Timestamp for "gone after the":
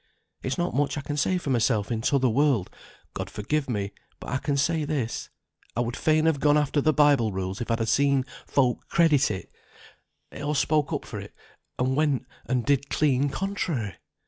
6.39-6.91